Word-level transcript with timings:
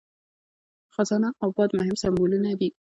خزانه 0.95 1.29
او 1.43 1.49
باد 1.57 1.69
مهم 1.77 1.95
سمبولونه 2.01 2.49
دي. 2.59 2.69